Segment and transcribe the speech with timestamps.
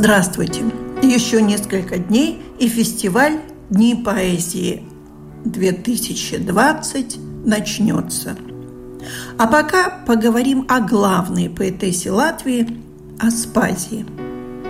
[0.00, 0.62] Здравствуйте!
[1.02, 4.84] Еще несколько дней и фестиваль Дни поэзии
[5.44, 8.36] 2020 начнется.
[9.38, 12.78] А пока поговорим о главной поэтессе Латвии–
[13.18, 14.06] Аспазии.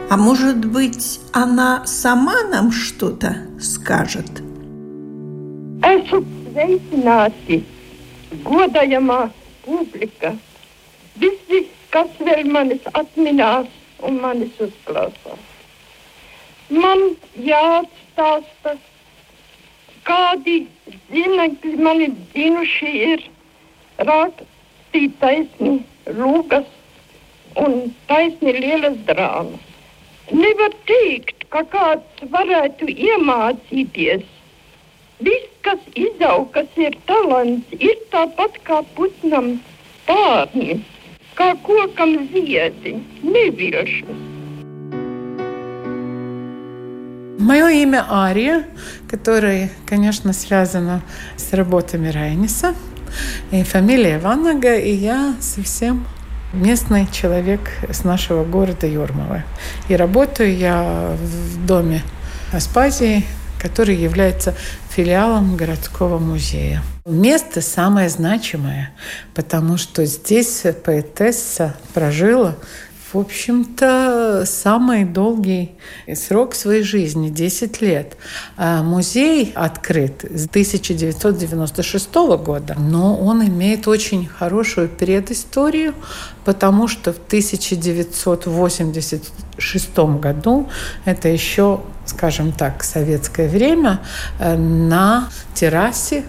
[0.08, 4.30] А может быть, она сама нам что-то скажет?
[5.82, 6.24] Esat
[6.54, 7.64] sveicināti,
[8.48, 9.28] godājamā
[9.66, 10.38] publika,
[11.20, 12.08] visi, kas
[14.06, 15.46] un manis uzklausās.
[16.68, 17.04] Man
[17.48, 18.74] jāatstāsta,
[20.08, 20.58] kādi
[21.12, 23.24] zinekļi mani dzinuši ir
[24.10, 25.78] rakstīt taisni
[26.18, 26.68] lūgas
[27.64, 27.78] un
[28.10, 29.64] taisni lielas drāmas.
[30.28, 34.26] Nevar teikt, ka kāds varētu iemācīties.
[35.24, 39.56] Viss, kas izaug, kas ir talants, ir tāpat kā putnam
[40.06, 40.78] pārni,
[41.38, 44.08] kā kokam ziedi, nevilšas.
[47.38, 48.64] Мое имя Ария,
[49.08, 51.02] которое, конечно, связано
[51.36, 52.74] с работами Райниса.
[53.52, 56.04] И фамилия Ванага, и я совсем
[56.52, 59.44] местный человек с нашего города Юрмова.
[59.88, 62.02] И работаю я в доме
[62.52, 63.24] Аспазии,
[63.62, 64.54] который является
[64.98, 66.82] филиалом городского музея.
[67.06, 68.90] Место самое значимое,
[69.32, 72.56] потому что здесь поэтесса прожила
[73.12, 75.76] в общем-то, самый долгий
[76.14, 78.18] срок своей жизни– 10 лет.
[78.58, 85.94] А музей открыт с 1996 года, но он имеет очень хорошую предысторию,
[86.44, 90.68] потому что в 1986 году,
[91.06, 94.00] это еще, скажем так, советское время,
[94.38, 96.24] э, на террасе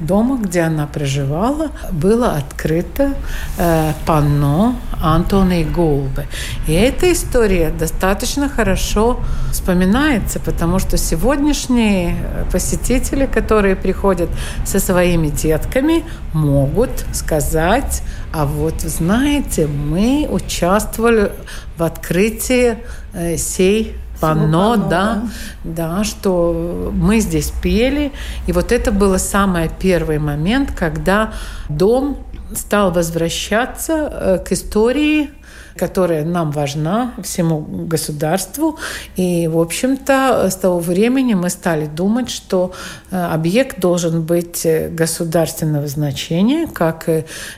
[0.00, 3.14] дома, где она проживала, было открыто
[3.58, 6.26] э, панно Антони Гулбы.
[6.66, 9.20] И эта история достаточно хорошо
[9.52, 12.16] вспоминается, потому что сегодняшние
[12.52, 14.30] посетители, которые приходят
[14.64, 18.02] со своими детками, могут сказать,
[18.32, 21.32] а вот знаете, мы участвовали
[21.76, 22.78] в открытии
[23.12, 25.22] э, сей панно, да,
[25.64, 28.12] да, да, что мы здесь пели.
[28.46, 31.32] И вот это был самый первый момент, когда
[31.68, 32.18] дом
[32.54, 35.30] стал возвращаться э, к истории
[35.78, 38.78] которая нам важна, всему государству.
[39.16, 42.72] И, в общем-то, с того времени мы стали думать, что
[43.10, 47.08] э, объект должен быть государственного значения, как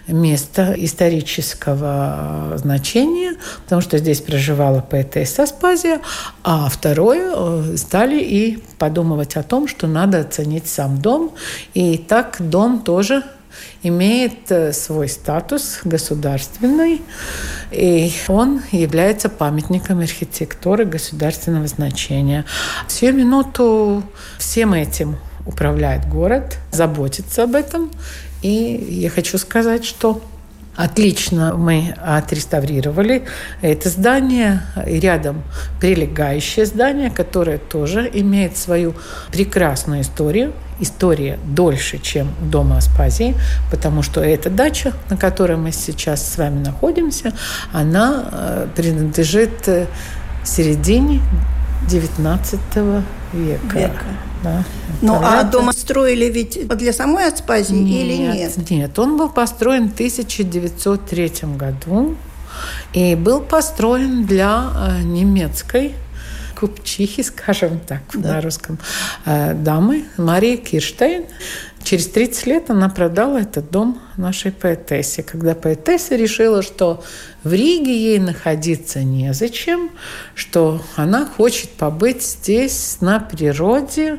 [0.07, 6.01] место исторического значения, потому что здесь проживала поэтесса Аспазия,
[6.45, 11.33] а второе, э, стали и подумывать о том, что надо оценить сам дом.
[11.75, 13.23] И так дом тоже
[13.83, 17.03] имеет э, свой статус государственный,
[17.71, 22.45] и он является памятником архитектуры государственного значения.
[22.89, 24.03] Всю минуту
[24.39, 25.17] всем этим
[25.47, 27.91] управляет город, заботится об этом.
[28.43, 28.51] И
[29.03, 30.23] я хочу сказать, что
[30.77, 33.25] Отлично мы отреставрировали
[33.61, 35.43] это здание и рядом
[35.79, 38.95] прилегающее здание, которое тоже имеет свою
[39.31, 40.55] прекрасную историю.
[40.81, 43.37] История дольше, чем дома Аспазии,
[43.71, 47.33] потому что эта дача, на которой мы сейчас с вами находимся,
[47.73, 49.87] она э, принадлежит э,
[50.45, 51.21] середине
[51.89, 53.03] XIX
[53.33, 53.79] века.
[53.79, 54.05] века.
[54.43, 54.65] Да.
[55.03, 58.71] Ну, а дом строили ведь для самой Аспазии нет, или нет?
[58.71, 62.17] Нет, он был построен в 1903 году
[62.93, 65.95] и был построен для э, немецкой
[66.61, 68.35] купчихи, скажем так, да.
[68.35, 68.79] на русском,
[69.25, 71.25] э, дамы Марии Кирштейн.
[71.83, 75.23] Через 30 лет она продала этот дом нашей поэтессе.
[75.23, 77.03] Когда поэтесса решила, что
[77.43, 79.91] в Риге ей находиться незачем,
[80.35, 84.19] что она хочет побыть здесь на природе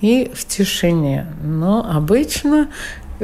[0.00, 1.26] и в тишине.
[1.42, 2.68] Но обычно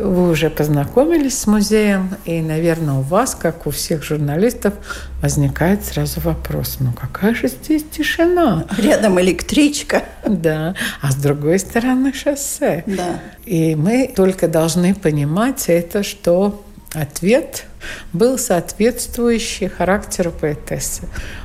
[0.02, 4.74] вы уже познакомились с музеем, и, наверное, у вас, как у всех журналистов,
[5.22, 8.66] возникает сразу вопрос, ну какая же здесь тишина?
[8.78, 10.04] Рядом электричка.
[10.26, 12.84] Да, а с другой стороны шоссе.
[12.86, 13.20] Да.
[13.44, 17.64] И мы только должны понимать это, что ответ
[18.12, 21.02] был соответствующий характеру поэтессы.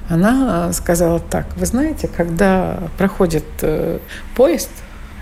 [0.09, 3.99] Она э, сказала так, вы знаете, когда проходит э,
[4.35, 4.69] поезд,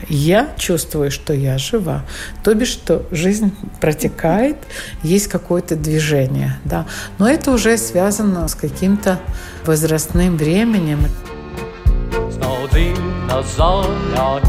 [0.10, 2.04] я чувствую, что я жива.
[2.44, 4.58] То бишь, что жизнь протекает,
[5.04, 6.58] есть какое-то движение.
[6.66, 6.86] Да.
[7.18, 9.20] Но это уже связано с каким-то
[9.66, 11.00] возрастным временем.
[13.42, 14.42] zaļā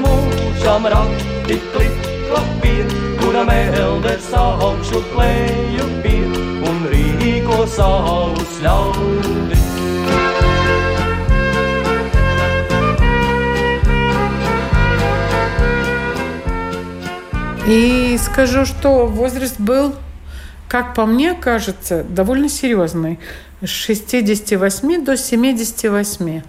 [0.00, 1.89] mūžam rati
[2.30, 2.86] klapien,
[3.20, 6.20] kura melders augšu klēju pie
[6.70, 9.66] un rīko savus ļaudis.
[17.70, 19.94] И скажу, что возраст был,
[20.68, 23.20] как по мне кажется, довольно серьезный.
[23.62, 26.42] С 68 до 78.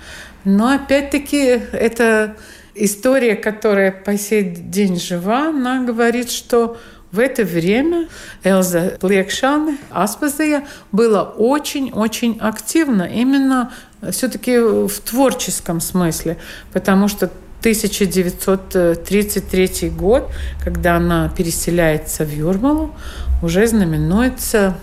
[0.46, 2.36] Но опять-таки это
[2.76, 6.78] история, которая по сей день жива, она говорит, что
[7.12, 8.08] в это время
[8.44, 13.72] Элза Плekšana, Аспазия, была очень-очень активна именно
[14.12, 16.38] все-таки в творческом смысле,
[16.72, 17.30] потому что
[17.60, 20.32] 1933 год,
[20.64, 22.96] когда она переселяется в Юрмалу,
[23.44, 24.76] уже знаменуется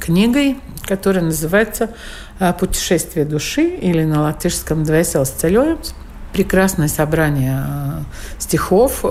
[0.00, 0.56] книгой,
[0.86, 1.90] которая называется
[2.40, 5.92] «А, «Путешествие души» или на латышском «Двеселс ceļojums».
[6.32, 8.02] Прекрасное собрание а,
[8.38, 9.04] стихов.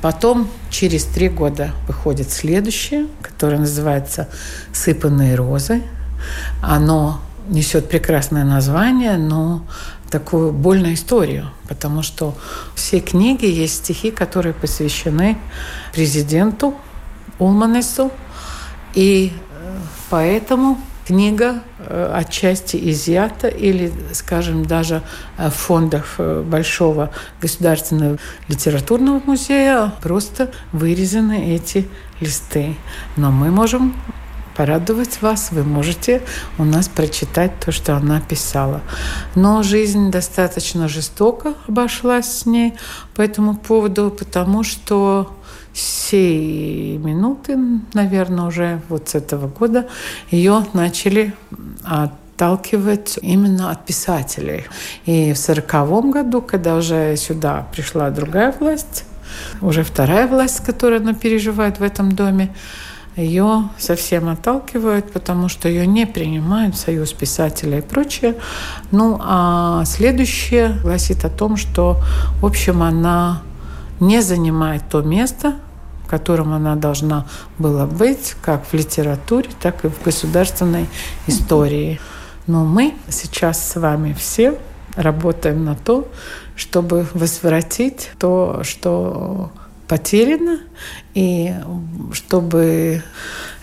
[0.00, 4.28] Потом через три года выходит следующее, которое называется
[4.72, 5.82] «Сыпанные розы».
[6.62, 9.64] Оно несет прекрасное название, но
[10.10, 12.36] такую больную историю, потому что
[12.74, 15.38] все книги есть стихи, которые посвящены
[15.92, 16.74] президенту
[17.38, 18.12] Улманесу,
[18.94, 19.78] и э,
[20.10, 25.02] поэтому книга э, отчасти изъята или, скажем, даже
[25.38, 28.18] в фондах э, Большого государственного
[28.48, 31.88] литературного музея просто вырезаны эти
[32.20, 32.76] листы.
[33.16, 33.94] Но мы можем
[34.56, 35.50] порадовать вас.
[35.52, 36.22] Вы можете
[36.58, 38.80] у нас прочитать то, что она писала.
[39.34, 42.74] Но жизнь достаточно жестоко обошлась с ней
[43.14, 45.36] по этому поводу, потому что
[45.74, 47.58] сей минуты,
[47.94, 49.88] наверное, уже вот с этого года
[50.30, 51.34] ее начали
[51.84, 54.66] отталкивать именно от писателей.
[55.06, 59.04] И в сороковом году, когда уже сюда пришла другая власть,
[59.60, 62.54] уже вторая власть, которую она переживает в этом доме,
[63.16, 68.36] ее совсем отталкивают, потому что ее не принимают союз писателей и прочее.
[68.90, 71.98] Ну, а следующее гласит о том, что,
[72.40, 73.42] в общем, она
[74.00, 75.56] не занимает то место,
[76.04, 77.26] в котором она должна
[77.58, 80.86] была быть, как в литературе, так и в государственной
[81.26, 82.00] истории.
[82.46, 84.58] Но мы сейчас с вами все
[84.96, 86.08] работаем на то,
[86.56, 89.50] чтобы возвратить то, что
[89.92, 90.60] потеряно,
[91.12, 91.54] и
[92.14, 93.02] чтобы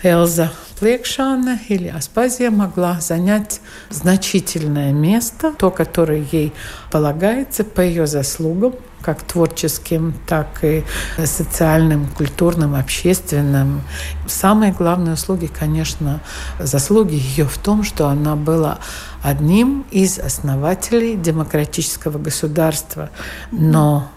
[0.04, 3.60] Элза Плekšana или Аспазия могла занять
[3.90, 6.52] значительное место, то, которое ей
[6.92, 10.84] полагается по ее заслугам, как творческим, так и
[11.24, 13.82] социальным, культурным, общественным.
[14.28, 16.20] Самые главные услуги, конечно,
[16.60, 18.78] заслуги ее в том, что она была
[19.20, 23.10] одним из основателей демократического государства.
[23.50, 24.08] Но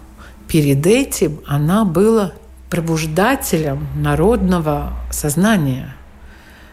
[0.48, 2.32] перед этим она была
[2.70, 5.94] пробуждателем народного сознания,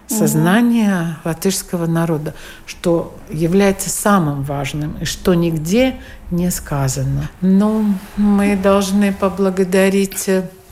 [0.08, 1.30] сознания угу.
[1.30, 2.34] латышского народа,
[2.66, 5.96] что является самым важным и что нигде
[6.32, 7.30] не сказано.
[7.42, 7.86] Но
[8.18, 10.30] мы должны поблагодарить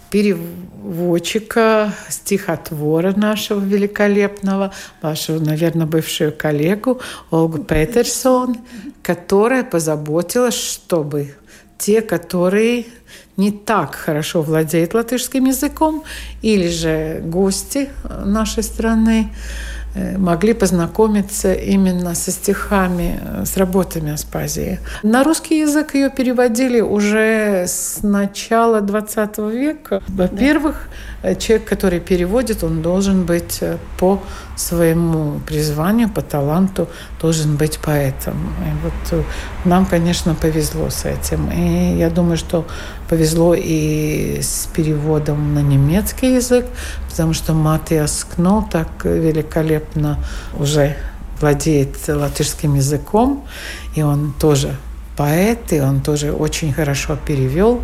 [0.10, 8.58] переводчика, стихотвора нашего великолепного, вашего, наверное, бывшую коллегу Ольгу Петерсон,
[9.04, 11.36] которая позаботилась, чтобы
[11.80, 12.86] те, которые
[13.38, 16.04] не так хорошо владеют латышским языком,
[16.42, 17.90] или же гости
[18.26, 19.34] нашей страны
[20.18, 24.80] могли познакомиться именно со стихами, э, с работами Аспазии.
[25.04, 30.02] На русский язык ее переводили уже с начала XX века.
[30.08, 30.90] Во-первых,
[31.22, 34.22] Э, человек, который переводит, он должен быть э, по
[34.56, 36.88] своему призванию, по таланту,
[37.22, 38.36] должен быть поэтом.
[38.66, 39.24] И вот э,
[39.66, 41.52] нам, конечно, повезло с этим.
[41.52, 42.66] И я думаю, что
[43.10, 46.66] повезло и с переводом на немецкий язык,
[47.10, 49.79] потому что Матиас Кно так великолепно
[50.58, 50.96] уже
[51.40, 53.46] владеет латышским языком,
[53.96, 54.76] и он тоже
[55.20, 57.82] поэт, и он тоже очень хорошо перевел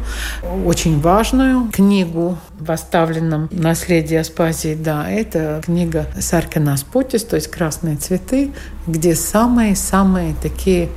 [0.65, 4.73] очень важную книгу в оставленном наследии Аспазии.
[4.73, 8.53] Да, это книга Саркина Спутис, то есть «Красные цветы»,
[8.87, 10.87] где самые-самые такие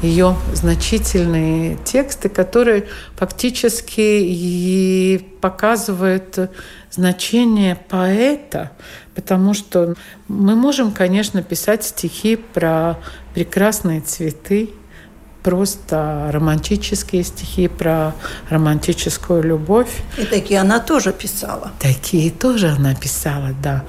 [0.00, 6.38] ее значительные тексты, которые фактически и показывают
[6.90, 8.72] значение поэта,
[9.14, 9.94] потому что
[10.28, 12.98] мы можем, конечно, писать стихи про
[13.34, 14.70] прекрасные цветы,
[15.42, 18.14] просто романтические стихи про
[18.48, 19.90] романтическую любовь.
[20.16, 21.72] И такие она тоже писала.
[21.80, 23.84] Такие тоже она писала, да.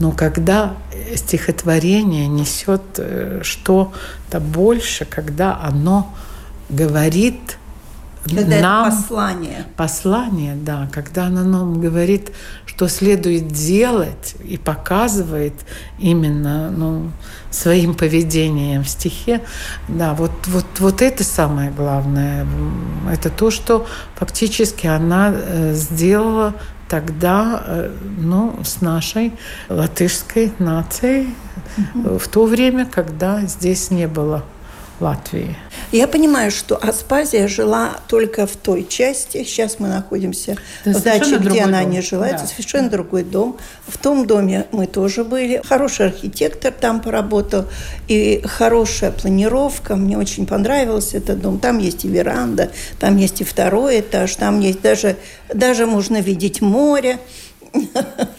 [0.00, 0.76] Но когда
[1.16, 6.14] стихотворение несет э, что-то больше, когда оно
[6.68, 7.56] говорит
[8.36, 9.66] когда нам это послание.
[9.76, 12.32] Послание, да, когда оно нам говорит,
[12.66, 15.54] что следует делать и показывает
[15.98, 17.10] именно ну,
[17.50, 19.40] своим поведением в стихе,
[19.88, 22.46] да, вот, вот, вот это самое главное.
[23.10, 26.54] Это то, что фактически она э, сделала
[26.88, 29.32] тогда э, ну, с нашей
[29.68, 31.34] латышской нацией
[31.94, 34.44] в то время, когда здесь не было
[35.00, 35.56] Латвии.
[35.92, 39.44] Я понимаю, что Аспазия жила только в той части.
[39.44, 41.90] Сейчас мы находимся это в даче, где она дом.
[41.90, 42.26] не жила.
[42.26, 42.36] Да.
[42.36, 43.56] Это совершенно другой дом.
[43.86, 45.62] В том доме мы тоже были.
[45.64, 47.66] Хороший архитектор там поработал.
[48.08, 49.96] И хорошая планировка.
[49.96, 51.58] Мне очень понравился этот дом.
[51.58, 55.16] Там есть и веранда, там есть и второй этаж, там есть даже,
[55.52, 57.18] даже можно видеть море.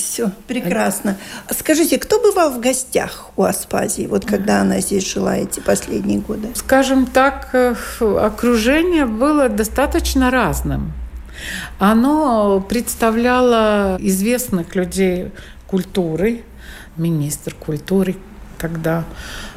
[0.00, 1.16] Все, прекрасно.
[1.50, 6.48] Скажите, кто бывал в гостях у Аспазии, вот когда она здесь жила эти последние годы?
[6.54, 7.54] Скажем так,
[8.00, 10.92] окружение было достаточно разным.
[11.78, 15.30] Оно представляло известных людей
[15.66, 16.42] культуры,
[16.96, 18.16] министр культуры,
[18.58, 19.04] тогда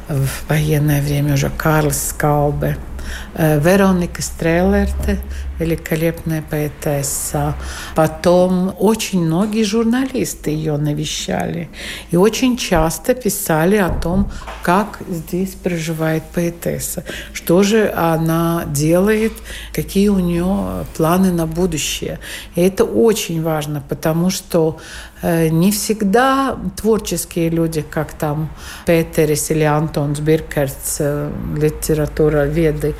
[0.08, 2.76] в военное время уже Карлс Скаубе–
[3.34, 5.18] Э, Вероника Стрелерте,
[5.58, 7.54] великолепная поэтесса.
[7.94, 11.68] Потом очень многие журналисты ее навещали.
[12.10, 14.30] И очень часто писали о том,
[14.62, 19.32] как здесь проживает поэтесса, что же она делает,
[19.72, 22.18] какие у нее планы на будущее.
[22.54, 24.78] И это очень важно, потому что
[25.22, 28.48] э, не всегда творческие люди, как там
[28.86, 32.94] Петерис или Антонс Биркерц, э, литература веды,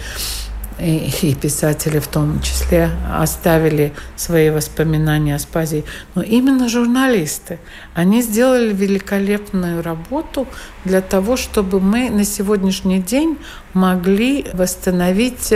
[0.78, 5.84] и, писатели в том числе оставили свои воспоминания о Спазии.
[6.14, 7.58] Но именно журналисты,
[7.94, 10.46] они сделали великолепную работу
[10.84, 13.38] для того, чтобы мы на сегодняшний день
[13.72, 15.52] могли восстановить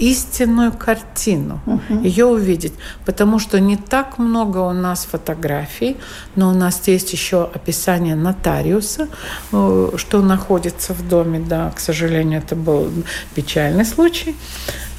[0.00, 2.00] истинную картину, угу.
[2.02, 2.72] ее увидеть.
[3.04, 5.96] Потому что не так много у нас фотографий,
[6.36, 9.08] но у нас есть еще описание нотариуса,
[9.52, 11.38] э, что находится в доме.
[11.38, 12.90] Да, к сожалению, это был
[13.34, 14.34] печальный случай.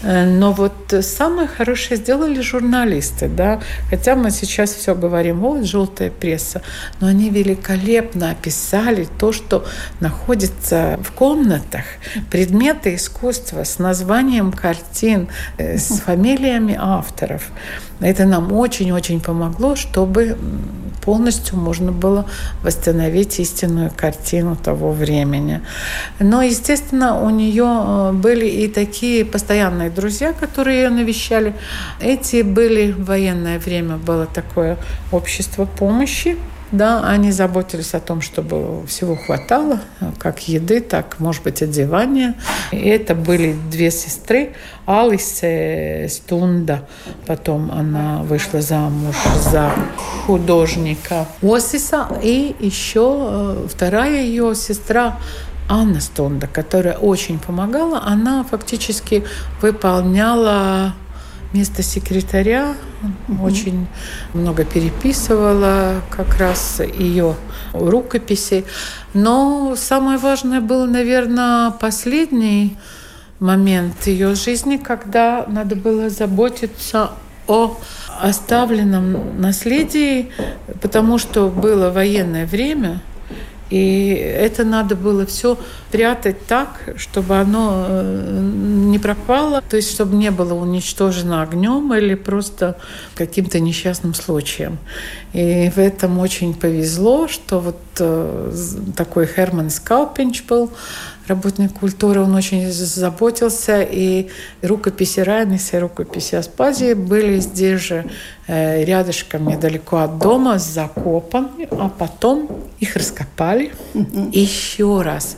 [0.03, 6.09] Э, но вот самое хорошее сделали журналисты, да, хотя мы сейчас все говорим, вот желтая
[6.09, 6.61] пресса,
[6.99, 9.65] но они великолепно описали то, что
[9.99, 11.83] находится в комнатах,
[12.29, 15.27] предметы искусства с названием картин,
[15.57, 17.49] э, с фамилиями авторов.
[17.99, 20.37] Это нам очень-очень помогло, чтобы
[21.01, 22.25] полностью можно было
[22.63, 25.61] восстановить истинную картину того времени.
[26.19, 31.53] Но, естественно, у нее э, были и такие постоянные друзья, которые ее навещали.
[31.99, 34.77] Эти были в военное время, было такое
[35.11, 36.37] общество помощи,
[36.71, 39.79] да, они заботились о том, чтобы всего хватало,
[40.17, 42.35] как еды, так, может быть, одевания.
[42.71, 44.53] И это были две сестры,
[44.85, 46.85] Алисе Стунда,
[47.27, 49.15] потом она вышла замуж
[49.51, 49.71] за
[50.25, 55.17] художника Осиса, и еще э, вторая ее сестра
[55.69, 59.23] Анна Стунда, которая очень помогала, она фактически
[59.61, 60.93] выполняла
[61.53, 62.75] место секретаря,
[63.41, 63.87] очень
[64.33, 67.35] много переписывала как раз ее
[67.73, 68.65] рукописи.
[69.13, 72.77] Но самое важное было, наверное, последний
[73.39, 77.11] момент ее жизни, когда надо было заботиться
[77.47, 77.77] о
[78.21, 80.31] оставленном наследии,
[80.81, 83.01] потому что было военное время–
[83.71, 85.57] и это надо было все
[85.91, 92.15] прятать так, чтобы оно э, не пропало, то есть чтобы не было уничтожено огнем или
[92.15, 92.77] просто
[93.15, 94.77] каким-то несчастным случаем.
[95.31, 98.51] И в этом очень повезло, что вот э,
[98.97, 100.69] такой Херман Скалпинч был,
[101.27, 104.29] работник культуры, он очень заботился, и
[104.61, 108.05] рукописи Райнеса и рукописи Аспазии были здесь же
[108.47, 112.49] э, рядышком, недалеко от дома, закопаны, а потом
[112.79, 113.71] их раскопали
[114.31, 115.37] еще раз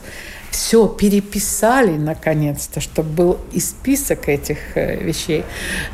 [0.53, 5.43] все переписали наконец-то, чтобы был и список этих э, вещей.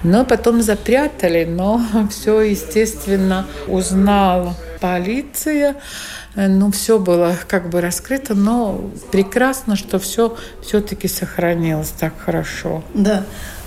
[0.03, 1.81] Но потом запрятали, но
[2.11, 5.75] все, естественно, узнала полиция.
[6.35, 12.83] Ну, все было как бы раскрыто, но прекрасно, что все все-таки сохранилось так хорошо.
[12.93, 13.25] Да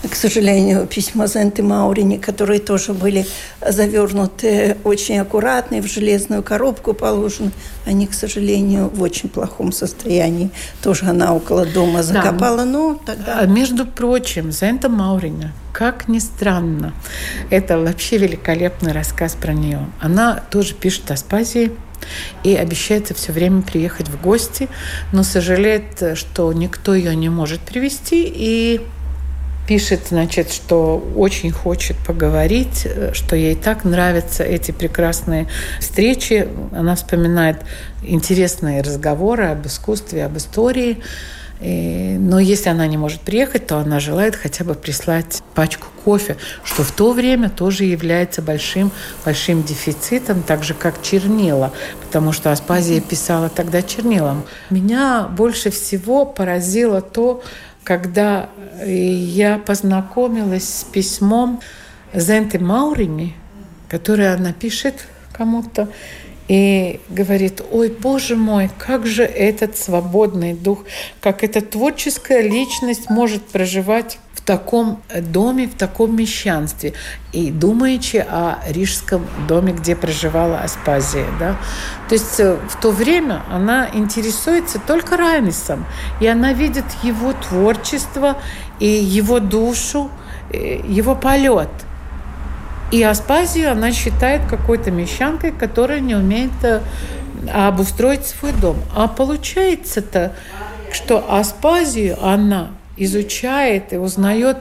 [0.08, 3.26] к сожалению, письма Зенты Маурини, которые тоже были
[3.66, 7.52] завернуты очень аккуратно и в железную коробку положены,
[7.86, 10.50] они, к сожалению, в очень плохом состоянии.
[10.82, 12.64] Тоже она около дома закопала, да.
[12.64, 13.40] но тогда...
[13.40, 16.92] А, между прочим, Зента Маурина, как ни странно,
[17.50, 19.86] это вообще великолепный рассказ про нее.
[20.00, 21.72] Она тоже пишет о Спазии,
[22.44, 24.68] и обещается все время приехать в гости,
[25.12, 28.80] но сожалеет, что никто ее не может привести, и
[29.66, 35.46] пишет, значит, что очень хочет поговорить, что ей так нравятся эти прекрасные
[35.80, 36.48] встречи.
[36.72, 37.58] Она вспоминает
[38.02, 40.98] интересные разговоры об искусстве, об истории.
[41.62, 46.36] И, но если она не может приехать, то она желает хотя бы прислать пачку кофе,
[46.64, 48.90] что в то время тоже является большим,
[49.24, 51.72] большим дефицитом, так же как чернила,
[52.04, 54.42] потому что Аспазия писала тогда чернилом.
[54.70, 57.42] Меня больше всего поразило то,
[57.84, 58.48] когда
[58.84, 61.60] я познакомилась с письмом
[62.12, 63.36] Зенты Маурини,
[63.88, 65.88] которое она пишет кому-то,
[66.48, 70.80] и говорит, ой, боже мой, как же этот свободный дух,
[71.20, 76.94] как эта творческая личность может проживать в таком доме, в таком мещанстве,
[77.32, 81.26] и думаючи о рижском доме, где проживала Аспазия.
[81.38, 81.56] Да?
[82.08, 85.86] То есть э, в то время она интересуется только Райнисом,
[86.20, 88.36] и она видит его творчество
[88.80, 90.10] и его душу,
[90.50, 91.70] э, его полет.
[92.92, 96.80] И Аспазию она считает какой-то мещанкой, которая не умеет э,
[97.50, 98.76] обустроить свой дом.
[98.94, 100.34] А получается-то,
[100.92, 104.58] что Аспазию она изучает и узнает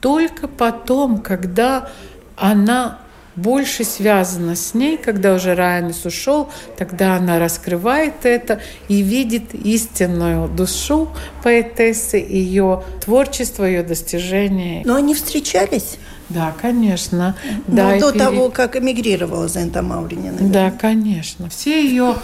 [0.00, 1.90] только потом, когда
[2.36, 3.00] она
[3.36, 6.48] больше связана с ней, когда уже Райанис ушел,
[6.78, 11.10] тогда она раскрывает это и видит истинную душу
[11.42, 14.82] поэтессы, ее творчество, ее достижения.
[14.86, 15.98] Но они встречались?
[16.28, 17.36] Да, конечно.
[17.66, 18.24] Но да, до пере...
[18.24, 20.50] того, как эмигрировала Зента наверное.
[20.50, 21.48] Да, конечно.
[21.50, 22.16] Все ее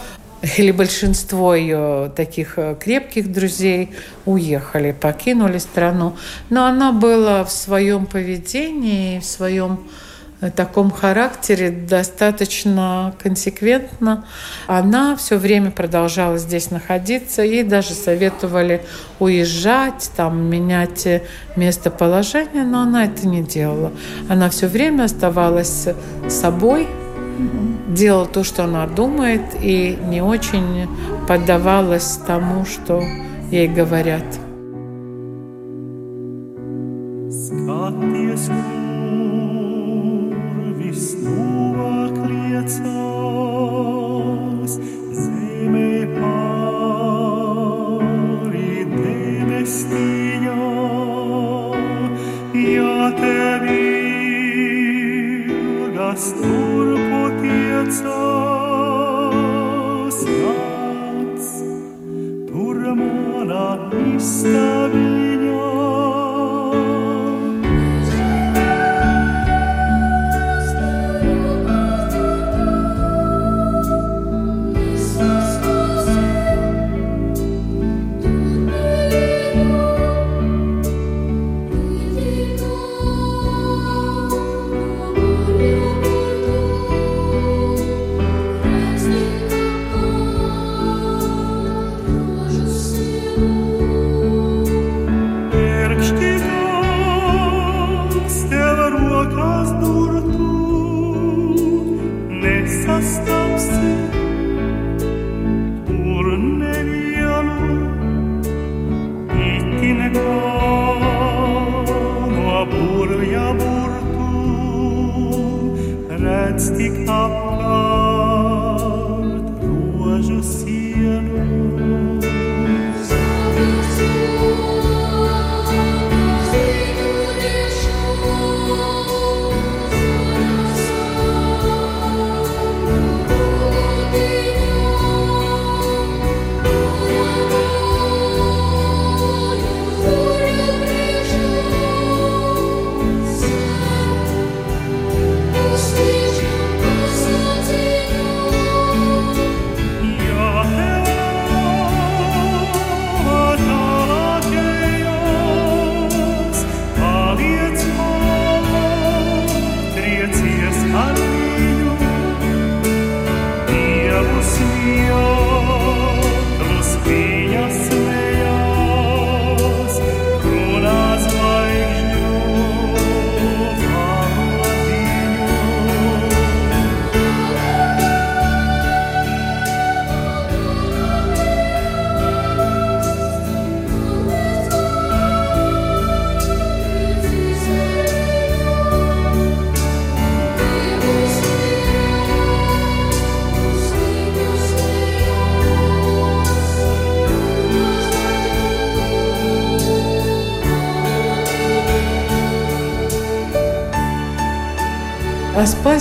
[0.57, 3.91] или большинство ее таких э, крепких друзей
[4.25, 6.17] уехали, покинули страну.
[6.49, 9.81] Но она была в своем поведении, в своем
[10.49, 14.25] таком характере достаточно консеквентно.
[14.67, 17.43] Она все время продолжала здесь находиться.
[17.43, 18.83] Ей даже советовали
[19.19, 21.07] уезжать, там, менять
[21.57, 23.93] местоположение, но она это не делала.
[24.31, 25.89] Она все время оставалась
[26.29, 26.89] собой,
[27.89, 30.89] делала то, что она думает, и не очень
[31.29, 33.03] поддавалась тому, что
[33.51, 34.25] ей говорят.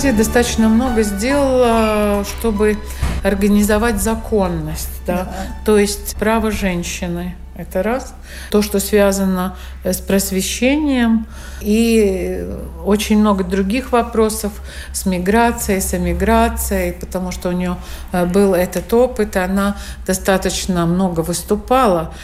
[0.00, 2.78] Аспазия достаточно много сделала, чтобы
[3.22, 5.24] организовать законность, да?
[5.24, 5.32] да.
[5.66, 7.36] то есть право женщины.
[7.54, 8.14] Это раз.
[8.50, 11.26] То, что связано с просвещением
[11.60, 12.48] и
[12.82, 14.52] очень много других вопросов
[14.94, 17.76] с миграцией, с эмиграцией, потому что у нее
[18.12, 22.14] э, был этот опыт, она достаточно много выступала.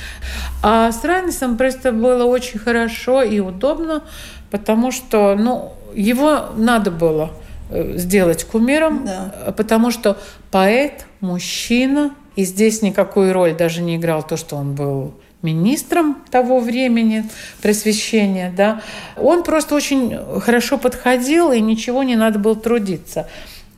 [0.63, 4.03] А с Ранисом просто было очень хорошо и удобно,
[4.51, 9.55] потому что ну, его надо было э, сделать кумиром, да.
[9.57, 10.19] потому что
[10.51, 16.61] поэт, мужчина, и здесь никакую роль даже не играл то, что он был министром того
[16.61, 17.25] времени
[17.63, 18.83] просвещения, да,
[19.17, 23.29] он просто очень хорошо подходил, и ничего не надо было трудиться.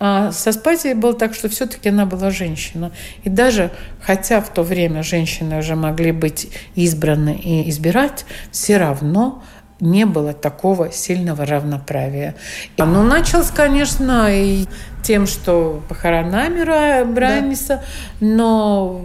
[0.00, 2.92] А со Спазией было так, что все-таки она была женщина.
[3.24, 9.42] И даже, хотя в то время женщины уже могли быть избраны и избирать, все равно
[9.80, 12.34] не было такого сильного равноправия.
[12.76, 14.64] Ну, началось, конечно, и
[15.02, 16.64] тем, что похоронами
[17.12, 17.76] Брайниса,
[18.20, 18.26] да.
[18.26, 19.04] но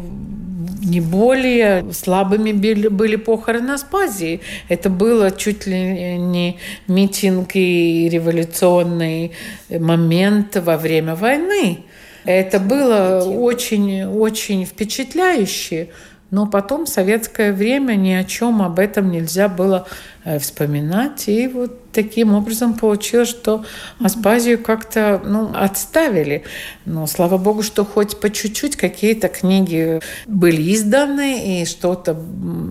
[0.84, 4.42] не более слабыми были, были похороны Аспазии.
[4.68, 6.58] Это было чуть ли не
[6.88, 9.32] митинг и революционный
[9.70, 11.80] момент во время войны.
[12.26, 15.90] Это было очень-очень впечатляюще.
[16.34, 19.86] Но потом в советское время ни о чем об этом нельзя было
[20.24, 21.28] э, вспоминать.
[21.28, 23.64] И вот таким образом получилось, что
[24.00, 26.44] Аспазию как-то ну, отставили.
[26.86, 32.18] Но слава богу, что хоть по чуть-чуть какие-то книги были изданы, и что-то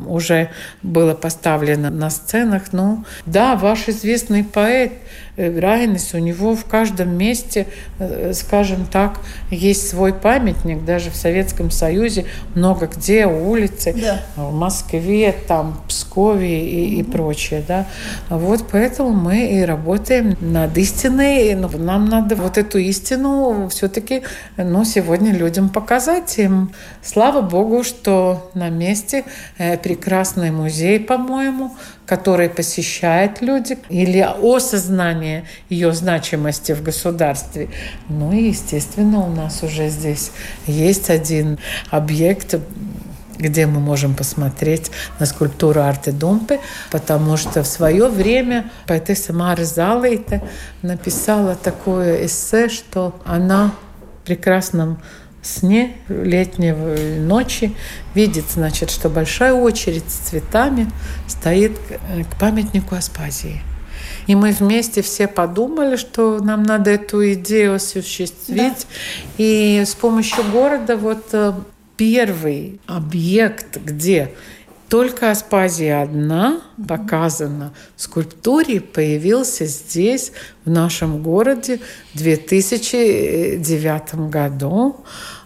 [0.07, 0.51] уже
[0.83, 2.73] было поставлено на сценах.
[2.73, 4.93] Ну, да, ваш известный поэт
[5.37, 7.67] э, Райнес, у него в каждом месте,
[7.99, 14.23] э, скажем так, есть свой памятник, даже в Советском Союзе много где, улицы, да.
[14.37, 17.87] в Москве, там, Пскове и, и прочее, да.
[18.29, 21.55] Вот поэтому мы и работаем над истиной.
[21.55, 24.23] Но нам надо вот эту истину все-таки
[24.57, 26.73] ну, сегодня людям показать им.
[27.03, 29.25] Слава Богу, что на месте
[29.59, 31.73] э, прекрасный музей, по-моему,
[32.07, 37.69] который посещают люди, или осознание ее значимости в государстве.
[38.09, 40.33] Ну и, естественно, у нас уже здесь
[40.67, 41.59] есть один
[41.91, 42.57] объект
[43.43, 49.65] где мы можем посмотреть на скульптуру Арте Думпе, потому что в свое время поэтесса Мара
[49.65, 50.43] Залейте
[50.83, 53.73] написала такое эссе, что она
[54.23, 54.99] в прекрасном
[55.43, 57.75] сне летней ночи
[58.15, 60.89] видит, значит, что большая очередь с цветами
[61.27, 63.61] стоит к памятнику Аспазии.
[64.27, 68.87] И мы вместе все подумали, что нам надо эту идею осуществить.
[68.87, 68.95] Да.
[69.39, 71.53] И с помощью города вот э,
[71.97, 74.35] первый объект, где
[74.89, 80.33] только Аспазия одна показана в скульптуре, появился здесь,
[80.67, 81.81] в нашем городе,
[82.13, 84.97] в 2009 году.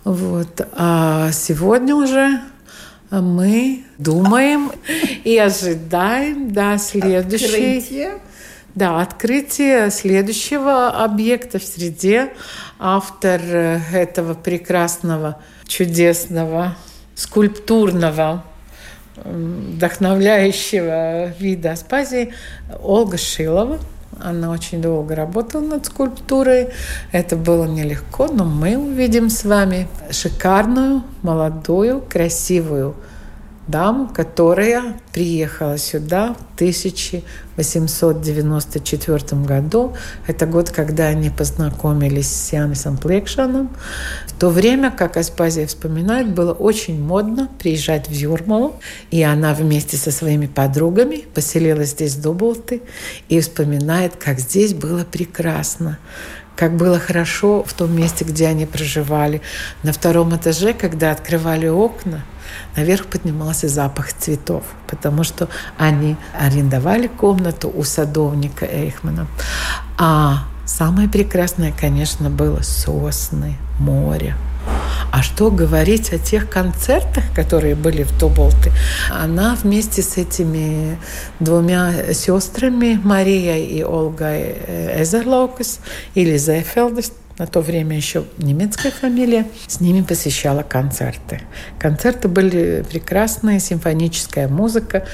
[0.03, 0.67] Вот.
[0.73, 2.41] А сегодня уже
[3.21, 4.73] мы думаем
[5.25, 7.47] и ожидаем да, следующий...
[7.47, 8.19] Открытие.
[8.75, 12.33] Да, открытие следующего объекта в среде.
[12.79, 16.77] Автор э, этого прекрасного чудесного,
[17.15, 18.45] скульптурного,
[19.17, 22.35] вдохновляющего вида Аспазии
[22.83, 23.79] Ольга Шилова.
[24.19, 26.71] Она очень долго работала над скульптурой.
[27.13, 32.95] Это было нелегко, но мы увидим с вами шикарную, молодую, красивую
[33.69, 39.95] даму, которая приехала сюда в 1894 году.
[40.27, 43.71] Это год, когда они познакомились с Янисом Плекшаном.
[44.27, 48.77] В то время, как Аспазия вспоминает, было очень модно приезжать в Юрмалу,
[49.11, 52.83] и она вместе со своими подругами поселилась здесь в Дуболты
[53.29, 55.99] и вспоминает, как здесь было прекрасно
[56.57, 59.43] как было хорошо в том месте, где они проживали.
[59.83, 62.25] На втором этаже, когда открывали окна,
[62.77, 69.27] наверх поднимался запах цветов, потому что они арендовали комнату у садовника Эйхмана.
[69.99, 74.35] А самое прекрасное, конечно, было сосны, море.
[75.17, 78.71] А что говорить о тех концертах, которые были в Тоболте?
[79.11, 80.99] Она вместе с этими
[81.41, 84.57] двумя сестрами, Марией и Ольгой
[85.01, 85.81] Эзерлаукас
[86.15, 91.41] или Зефелдес, на то время еще немецкая фамилия, с ними посещала концерты.
[91.79, 95.07] Концерты были прекрасные, симфоническая музыка.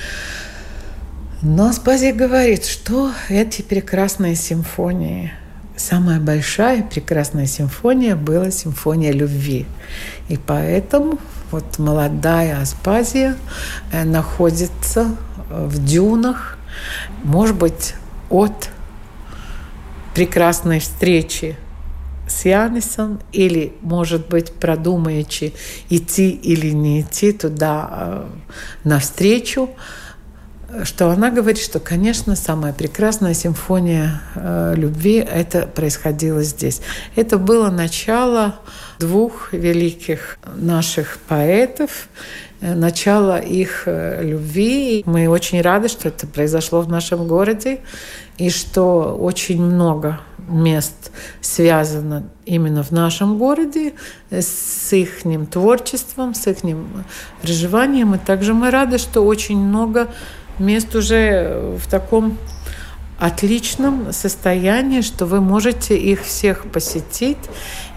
[1.42, 5.32] Но Спазия говорит, что эти прекрасные симфонии,
[5.76, 9.66] самая большая прекрасная симфония была симфония любви.
[10.28, 11.18] И поэтому
[11.50, 13.36] вот молодая Аспазия
[13.92, 15.16] э, находится
[15.50, 16.58] в дюнах,
[17.24, 17.94] может быть,
[18.30, 18.70] от
[20.14, 21.56] прекрасной встречи
[22.26, 25.52] с Янисом, или, может быть, продумаючи,
[25.90, 28.26] идти или не идти туда э,
[28.84, 29.70] навстречу,
[30.84, 36.80] что она говорит, что, конечно, самая прекрасная симфония э, любви это происходило здесь.
[37.14, 38.56] Это было начало
[38.98, 42.08] двух великих наших поэтов,
[42.60, 45.02] э, начало их э, любви.
[45.06, 47.80] Мы очень рады, что это произошло в нашем городе,
[48.38, 53.94] и что очень много мест связано именно в нашем городе
[54.30, 56.58] с их творчеством, с их
[57.40, 58.14] проживанием.
[58.14, 60.08] И также мы рады, что очень много
[60.58, 62.38] мест уже в таком
[63.22, 67.38] отличном состоянии, что вы можете их всех посетить,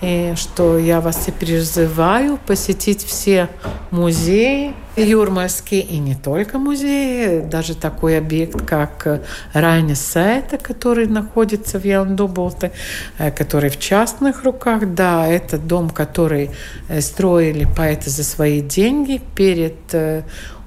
[0.01, 3.49] и что я вас и призываю посетить все
[3.89, 9.21] музеи юрмальские, и не только музеи, даже такой объект, как
[9.53, 12.71] Райня Сайта, который находится в Яндуболте,
[13.17, 14.93] э, который в частных руках.
[14.93, 16.51] Да, это дом, который
[16.87, 20.23] э, строили поэты за свои деньги перед э,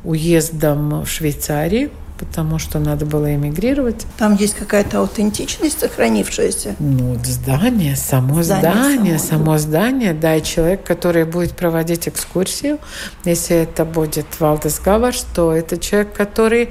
[0.08, 4.06] уездом в Швейцарию, потому что надо было эмигрировать.
[4.16, 6.76] Там есть какая-то аутентичность сохранившаяся?
[6.78, 12.78] Ну, здание, само здание, здание само, само здание, да, и человек, который будет проводить экскурсию,
[13.26, 16.70] если это будет Валдес Гаваш, то это человек, который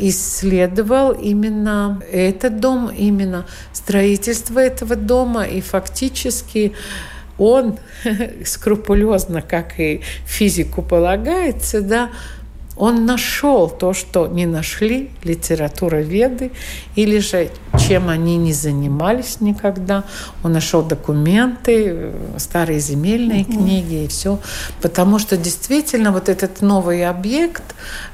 [0.00, 6.72] исследовал именно этот дом, именно строительство этого дома, и фактически
[7.38, 7.78] он
[8.44, 12.10] скрупулезно, как и физику полагается, да,
[12.76, 16.52] он нашел то, что не нашли литературоведы,
[16.96, 20.04] или же чем они не занимались никогда.
[20.42, 23.52] Он нашел документы, старые земельные mm-hmm.
[23.52, 24.38] книги и все.
[24.80, 27.62] Потому что действительно вот этот новый объект,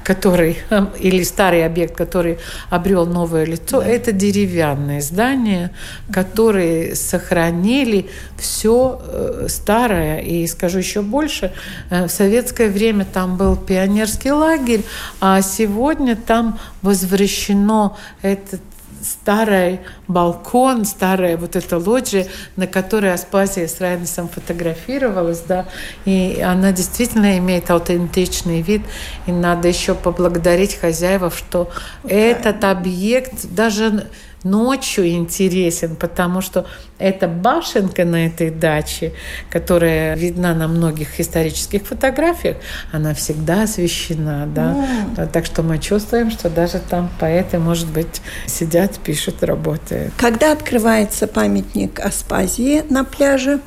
[0.03, 0.57] который,
[0.99, 2.37] или старый объект, который
[2.69, 3.87] обрел новое лицо, mm-hmm.
[3.87, 5.71] это деревянные здания,
[6.11, 10.19] которые сохранили все э, старое.
[10.19, 11.51] И скажу еще больше,
[11.89, 14.83] э, в советское время там был пионерский лагерь, лагерь,
[15.21, 18.61] а сегодня там возвращено этот
[19.01, 25.65] старый балкон, старая вот эта лоджия, на которой Аспазия с Райнесом фотографировалась, да,
[26.05, 28.81] и она действительно имеет аутентичный вид,
[29.25, 31.69] и надо еще поблагодарить хозяев, что
[32.03, 34.07] этот объект даже
[34.43, 36.65] ночью интересен, потому что
[36.97, 39.13] эта башенка на этой даче,
[39.49, 42.57] которая видна на многих исторических фотографиях,
[42.91, 44.75] она всегда освещена, да.
[45.15, 45.31] Mm.
[45.31, 50.13] Так что мы чувствуем, что даже там поэты, может быть, сидят, пишут, работают.
[50.17, 53.59] Когда открывается памятник Аспазии на пляже?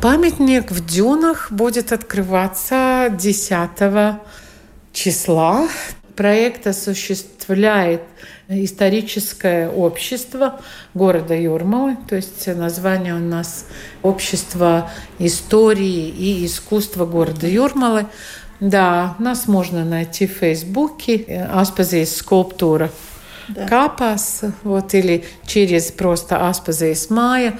[0.00, 3.70] Памятник в дюнах будет открываться 10
[4.92, 5.68] числа.
[6.14, 8.02] Проект осуществляет
[8.48, 10.60] историческое общество
[10.94, 11.96] города Юрмалы.
[12.08, 13.66] То есть название у нас
[14.02, 18.06] «Общество истории и искусства города Юрмалы».
[18.60, 21.48] Да, нас можно найти в Фейсбуке.
[21.52, 22.90] Аспазейс скульптура
[23.48, 23.66] да.
[23.66, 27.58] Капас, вот, или через просто Аспазейс Майя.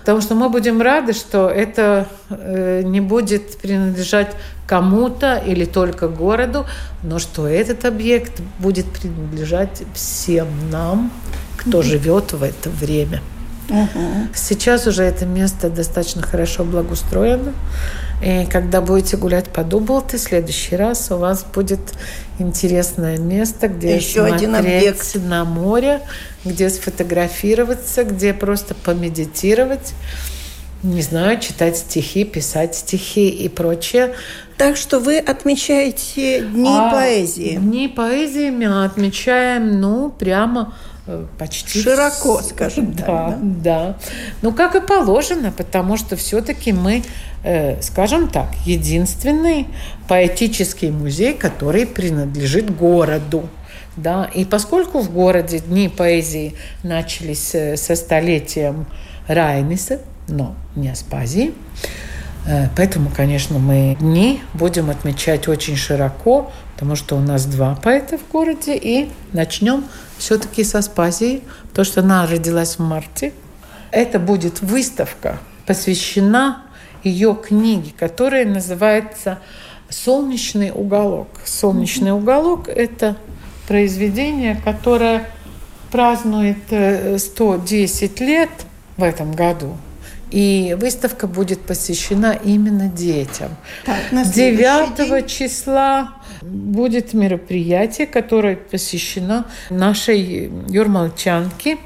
[0.00, 4.34] Потому что мы будем рады, что это э, не будет принадлежать
[4.68, 6.66] кому-то или только городу,
[7.02, 11.10] но что этот объект будет принадлежать всем нам,
[11.56, 13.22] кто живет в это время.
[13.70, 14.28] Угу.
[14.34, 17.54] Сейчас уже это место достаточно хорошо благоустроено.
[18.22, 21.80] И когда будете гулять по Дублте, в следующий раз у вас будет
[22.38, 25.14] интересное место, где Еще смотреть один объект.
[25.16, 26.00] на море,
[26.44, 29.94] где сфотографироваться, где просто помедитировать
[30.82, 34.14] не знаю, читать стихи, писать стихи и прочее.
[34.56, 37.56] Так что вы отмечаете дни а поэзии?
[37.56, 40.74] Дни поэзии мы отмечаем, ну, прямо
[41.10, 43.06] Э, почти широко, скажем да, так.
[43.06, 43.96] Да, да.
[44.42, 47.02] Ну, как и положено, потому что все-таки мы,
[47.44, 49.68] э, скажем так, единственный
[50.06, 53.48] поэтический музей, который принадлежит городу.
[53.96, 54.28] Да?
[54.34, 58.84] И поскольку в городе Дни поэзии начались э, со столетием
[59.28, 61.54] Райниса, но не Аспазии,
[62.48, 68.16] Э, поэтому, конечно, мы дни будем отмечать очень широко, потому что у нас два поэта
[68.16, 69.84] в городе, и начнем
[70.16, 71.42] все-таки со Спазии,
[71.74, 73.34] то, что она родилась в марте.
[73.90, 76.62] Это будет выставка, посвящена
[77.04, 79.40] ее книге, которая называется
[79.90, 81.28] «Солнечный уголок».
[81.44, 83.16] «Солнечный уголок»— это
[83.66, 85.30] произведение, которое
[85.90, 86.58] празднует
[87.18, 88.50] 110 э, лет
[88.96, 89.76] в этом году.
[90.30, 93.50] И выставка будет посвящена именно детям.
[93.84, 101.78] Так, 9 числа будет мероприятие, которое посвящено нашей юрмалчанке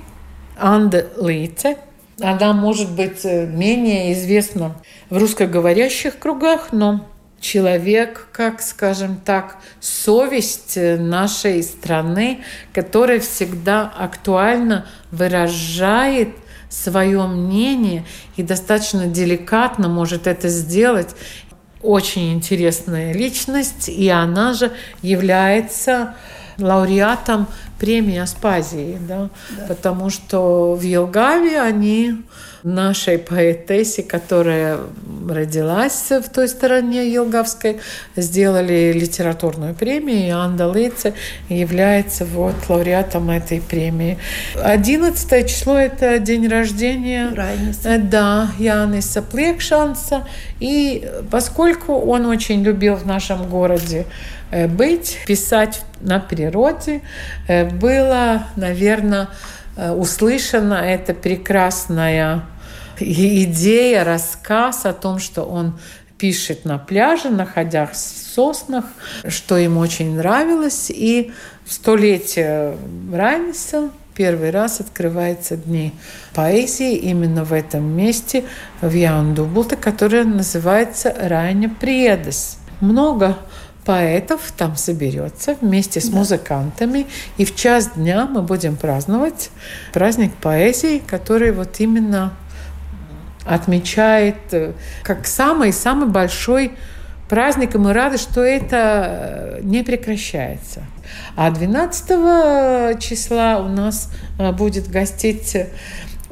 [0.59, 1.77] Анда Лице.
[2.21, 4.77] Она может быть э, менее известна
[5.11, 7.09] в русскоговорящих кругах, но
[7.41, 12.39] человек, как, скажем так, совесть нашей страны,
[12.73, 16.29] которая всегда актуально выражает
[16.73, 18.05] свое мнение
[18.37, 21.15] и достаточно деликатно может это сделать.
[21.83, 26.15] Очень интересная личность, и она же является
[26.59, 27.47] лауреатом
[27.83, 29.29] премии Аспазии, да?
[29.51, 29.67] Да.
[29.67, 32.15] потому что в Елгаве они
[32.63, 34.79] нашей поэтессе, которая
[35.29, 37.81] родилась в той стороне Елгавской,
[38.17, 41.15] сделали литературную премию, и Анда Лице
[41.49, 44.19] является вот лауреатом этой премии.
[44.63, 47.89] 11 число– это день рождения Райниса.
[47.89, 50.27] Э, да, Яниса Плекшанса.
[50.61, 54.07] И поскольку он очень любил в нашем городе
[54.53, 57.01] э, быть, писать на природе,
[57.49, 59.29] э, было, наверное,
[59.77, 62.45] услышана эта прекрасная
[63.01, 65.79] идея, рассказ о том, что он
[66.19, 68.85] пишет на пляже, находясь в соснах,
[69.27, 70.89] что ему очень нравилось.
[70.89, 71.33] И
[71.65, 72.77] в столетие
[73.13, 75.93] Райниса первый раз открывается Дни
[76.35, 78.45] поэзии именно в этом месте,
[78.81, 82.59] в Яндубулте, которое называется Райня Предес.
[82.81, 83.37] Много
[83.85, 86.19] поэтов там соберется вместе с да.
[86.19, 87.07] музыкантами.
[87.37, 89.51] И в час дня мы будем праздновать
[89.93, 92.33] праздник поэзии, который вот именно
[93.45, 96.73] отмечает э, как самый-самый большой
[97.29, 100.83] праздник, и мы рады, что это э, не прекращается.
[101.35, 105.57] А 12 числа у нас э, будет гостить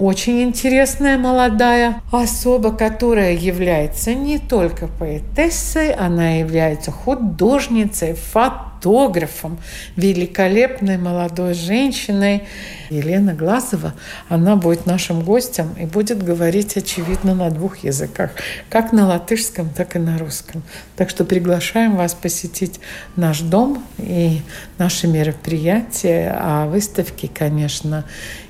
[0.00, 9.58] очень интересная молодая особа, которая является не только поэтессой, она является художницей, фотографом,
[9.96, 12.44] великолепной молодой женщиной.
[12.88, 13.92] Елена Глазова,
[14.30, 18.30] она будет нашим гостем и будет говорить, очевидно, на двух языках,
[18.70, 20.62] как на латышском, так и на русском.
[20.96, 22.80] Так что приглашаем вас посетить
[23.16, 24.40] наш дом и
[24.78, 28.06] наши мероприятия, а выставки, конечно,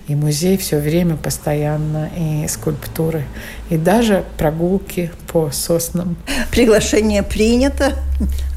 [0.08, 3.24] и музей все время постоянно, и скульптуры,
[3.68, 6.16] и даже прогулки по соснам.
[6.50, 7.94] Приглашение принято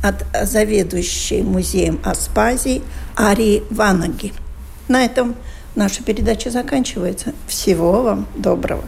[0.04, 2.82] от заведующей музеем Аспазии
[3.18, 4.34] Арии Ванаги.
[4.88, 5.36] На этом
[5.76, 7.34] наша передача заканчивается.
[7.48, 8.84] Всего вам доброго.